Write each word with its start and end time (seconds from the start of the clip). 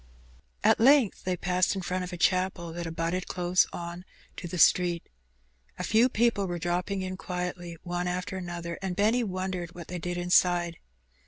At 0.63 0.79
length 0.79 1.25
they 1.25 1.37
paused 1.37 1.75
in 1.75 1.83
front 1.83 2.03
of 2.03 2.11
a 2.11 2.17
chapel 2.17 2.73
that 2.73 2.87
abutted 2.87 3.27
close 3.27 3.67
on 3.71 4.03
to 4.37 4.47
the 4.47 4.57
street. 4.57 5.07
A 5.77 5.83
few 5.83 6.09
people 6.09 6.47
were 6.47 6.57
dropping 6.57 7.03
in 7.03 7.17
quietly 7.17 7.77
one 7.83 8.07
after 8.07 8.35
another, 8.35 8.79
and 8.81 8.95
Benny 8.95 9.23
wondered 9.23 9.75
what 9.75 9.89
they 9.89 9.99
did 9.99 10.17
inside. 10.17 10.77